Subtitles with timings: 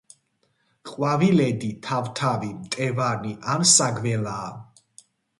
[0.91, 4.49] ყვავილედი თავთავი, მტევანი ან საგველაა.